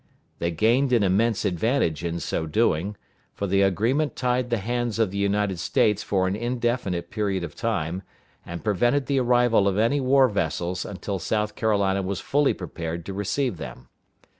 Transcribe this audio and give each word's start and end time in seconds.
They 0.39 0.49
gained 0.49 0.91
an 0.93 1.03
immense 1.03 1.45
advantage 1.45 2.03
in 2.03 2.19
so 2.19 2.47
doing; 2.47 2.95
for 3.35 3.45
the 3.45 3.61
agreement 3.61 4.15
tied 4.15 4.49
the 4.49 4.57
hands 4.57 4.97
of 4.97 5.11
the 5.11 5.19
United 5.19 5.59
States 5.59 6.01
for 6.01 6.25
an 6.27 6.35
indefinite 6.35 7.11
period 7.11 7.43
of 7.43 7.53
time, 7.53 8.01
and 8.43 8.63
prevented 8.63 9.05
the 9.05 9.19
arrival 9.19 9.67
of 9.67 9.77
any 9.77 10.01
war 10.01 10.27
vessels 10.27 10.85
until 10.85 11.19
South 11.19 11.53
Carolina 11.53 12.01
was 12.01 12.19
fully 12.19 12.55
prepared 12.55 13.05
to 13.05 13.13
receive 13.13 13.57
them. 13.57 13.89